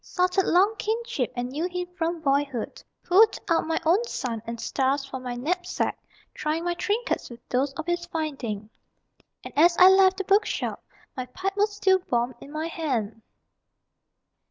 Salted 0.03 0.47
long 0.47 0.75
kinship 0.79 1.31
and 1.35 1.49
knew 1.49 1.67
him 1.67 1.85
from 1.95 2.21
boy 2.21 2.43
hood 2.43 2.81
Pulled 3.03 3.37
out 3.47 3.67
my 3.67 3.79
own 3.85 4.03
sun 4.05 4.41
and 4.47 4.59
stars 4.59 5.05
from 5.05 5.21
my 5.21 5.35
knapsack, 5.35 5.95
Trying 6.33 6.63
my 6.65 6.73
trinkets 6.73 7.29
with 7.29 7.47
those 7.49 7.71
of 7.73 7.85
his 7.85 8.07
finding 8.07 8.71
And 9.43 9.53
as 9.55 9.77
I 9.77 9.89
left 9.89 10.17
the 10.17 10.23
bookshop 10.23 10.83
_My 11.15 11.31
pipe 11.31 11.55
was 11.55 11.75
still 11.75 12.01
warm 12.09 12.33
in 12.41 12.51
my 12.51 12.65
hand. 12.65 13.21